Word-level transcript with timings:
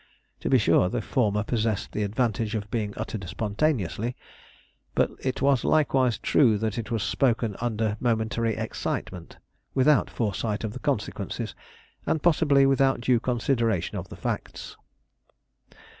To 0.39 0.49
be 0.49 0.57
sure, 0.57 0.89
the 0.89 0.99
former 0.99 1.43
possessed 1.43 1.91
the 1.91 2.01
advantage 2.01 2.55
of 2.55 2.71
being 2.71 2.91
uttered 2.97 3.29
spontaneously; 3.29 4.15
but 4.95 5.11
it 5.19 5.43
was 5.43 5.63
likewise 5.63 6.17
true 6.17 6.57
that 6.57 6.79
it 6.79 6.89
was 6.89 7.03
spoken 7.03 7.55
under 7.61 7.97
momentary 7.99 8.55
excitement, 8.55 9.37
without 9.75 10.09
foresight 10.09 10.63
of 10.63 10.73
the 10.73 10.79
consequences, 10.79 11.53
and 12.07 12.23
possibly 12.23 12.65
without 12.65 13.01
due 13.01 13.19
consideration 13.19 13.95
of 13.95 14.09
the 14.09 14.17
facts. 14.17 14.75